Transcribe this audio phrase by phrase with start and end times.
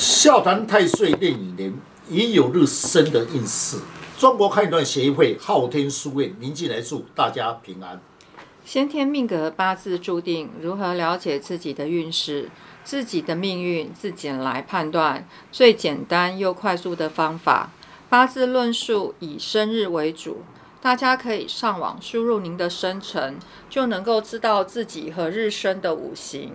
[0.00, 1.74] 笑谈太岁炼影年，
[2.08, 3.76] 已有日生的运势。
[4.16, 8.00] 中国判断协会昊天书院宁进来祝大家平安。
[8.64, 12.48] 先天命格八字注定，如何了解自己的运势、
[12.82, 15.28] 自己的命运，自己来判断。
[15.52, 17.70] 最简单又快速的方法，
[18.08, 20.38] 八字论述以生日为主。
[20.80, 23.36] 大家可以上网输入您的生辰，
[23.68, 26.54] 就能够知道自己和日生的五行、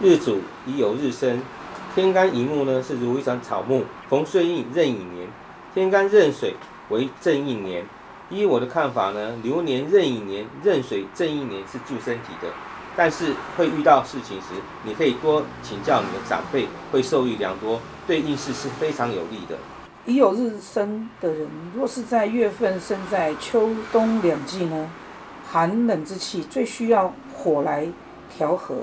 [0.00, 1.40] 日主已有日生，
[1.94, 5.28] 天干乙木呢是如一场草木，逢岁运壬寅年，
[5.74, 6.54] 天干壬水
[6.88, 7.84] 为正印年。
[8.30, 12.48] 依我的看法呢，流年壬寅年、壬水正印年是助身体的，
[12.96, 14.54] 但是会遇到事情时，
[14.84, 19.56] 你可以多请教你的长辈，会受益良多，对运势是非常有利的。
[20.06, 24.90] 已有日生的人，若是在月份生在秋冬两季呢，
[25.48, 27.86] 寒冷之气最需要火来
[28.34, 28.74] 调和，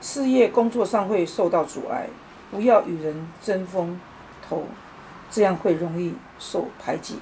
[0.00, 2.08] 事业工作上会受到阻碍，
[2.50, 4.00] 不要与人争风
[4.48, 4.64] 头，
[5.30, 7.18] 这样会容易受排挤。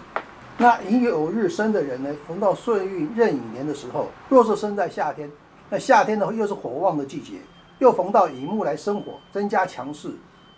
[0.57, 5.31] 那寅有日生的人呢，逢到岁运壬寅年的时候，若是生在夏天，
[5.71, 7.35] 那夏天呢又是火旺的季节，
[7.79, 10.11] 又逢到乙木来生火，增加强势。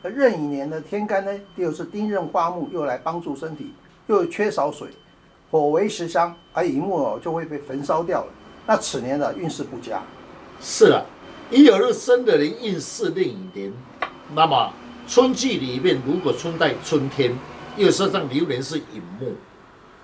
[0.02, 3.74] 而壬寅年的天干呢，又是丁壬花木，又来帮助身体，
[4.06, 4.88] 又缺少水，
[5.50, 8.32] 火为食伤，而乙木哦就会被焚烧掉了。
[8.66, 10.02] 那此年的运势不佳。
[10.62, 11.04] 是了，
[11.50, 13.72] 已有日生的人运势壬寅年，
[14.36, 14.72] 那么
[15.08, 17.36] 春季里面如果春在春天，
[17.76, 19.34] 又加上流年是寅木，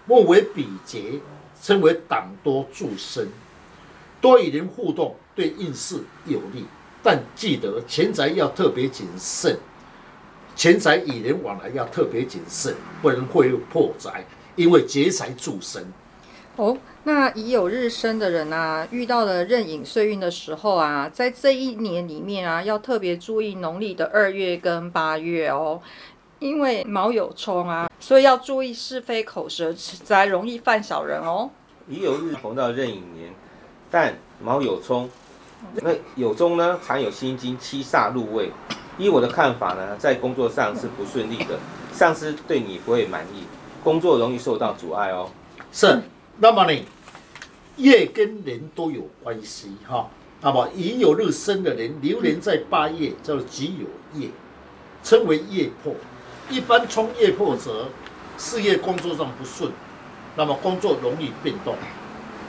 [0.06, 1.20] 木为比劫，
[1.62, 3.28] 称为党多助身，
[4.20, 6.64] 多与人互动对运势有利，
[7.00, 9.56] 但记得钱财要特别谨慎，
[10.56, 14.26] 钱财与人往来要特别谨慎，不能会有破财，
[14.56, 15.86] 因为劫财助身。
[16.56, 16.76] 哦，
[17.06, 25.80] 那已有日生的人啊，遇到了壬寅岁运的时候啊，在这一年里面啊，要特别注意农历的二月跟八月哦，
[26.40, 31.48] 因为卯有冲啊，所以要注意是非口舌，才容易犯小人哦。
[31.88, 33.32] 已有日逢到壬寅年，
[33.88, 35.08] 但卯有冲，
[35.74, 38.50] 那有中呢常有心经七煞入位。
[38.98, 41.56] 依我的看法呢，在工作上是不顺利的，
[41.92, 43.44] 上司对你不会满意，
[43.84, 45.30] 工作容易受到阻碍哦。
[45.70, 46.02] 是，
[46.38, 46.84] 那么呢，
[47.76, 50.08] 月跟年都有关系哈。
[50.40, 54.28] 那么已有日生的人，流年在八月叫做己酉月，
[55.02, 55.94] 称为月破。
[56.48, 57.88] 一般冲月破者，
[58.38, 59.72] 事业工作上不顺，
[60.36, 61.74] 那么工作容易变动。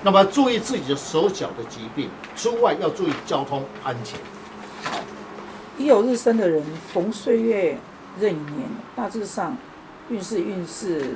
[0.04, 4.20] 那么注意自己的手脚的疾病，出外要注意交通安全。
[5.78, 6.64] 已有日生的人，
[6.94, 7.78] 逢岁月
[8.20, 9.58] 任年，大致上
[10.10, 11.16] 运势运势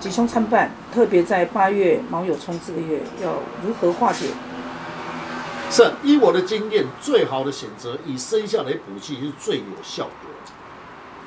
[0.00, 3.34] 吉凶参半，特别在八月卯酉冲这个月，要
[3.64, 4.26] 如何化解？
[5.70, 10.12] 是依我的经验，最好的选择以生肖来补气是最有效果。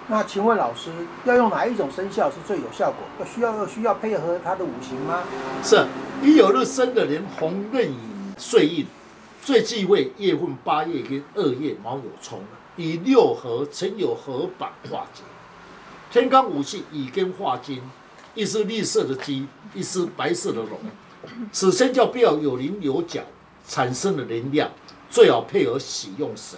[0.10, 0.90] 那请问老师，
[1.26, 3.00] 要用哪一种生肖是最有效果？
[3.20, 5.24] 要需要要需要配合它的五行吗？
[5.64, 5.86] 是
[6.22, 8.86] 一有日生的人，红壬寅岁印，
[9.42, 12.40] 最忌讳月份八月跟二月卯酉冲，
[12.78, 15.24] 以六合成有合板化解。
[16.12, 17.82] 天干五气乙跟化金，
[18.34, 20.80] 一只绿色的鸡，一只白色的龙。
[21.52, 23.22] 此生肖必要有棱有角，
[23.68, 24.72] 产生的能量，
[25.10, 26.58] 最好配合喜用神。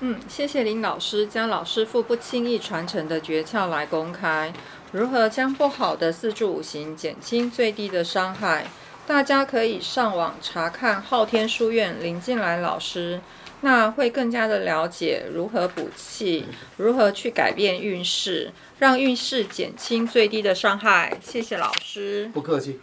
[0.00, 4.52] 嗯，谢谢林老师将老师傅不轻易传承的诀窍来公开，
[4.92, 8.68] 如何将不好的四柱五行减轻最低的伤害？
[9.08, 13.20] 大家可以上网查看昊天书院林静来老师，
[13.60, 16.44] 那会更加的了解如何补气，
[16.76, 21.18] 如何去改变运势，让运势减轻最低的伤害。
[21.20, 22.30] 谢谢老师。
[22.32, 22.78] 不客气。